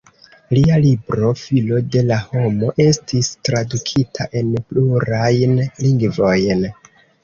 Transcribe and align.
Lia 0.57 0.77
libro 0.85 1.29
"Filo 1.41 1.83
de 1.97 2.03
la 2.13 2.17
homo" 2.33 2.73
estis 2.87 3.31
tradukita 3.51 4.31
en 4.43 4.53
plurajn 4.67 5.59
lingvojn. 5.65 6.71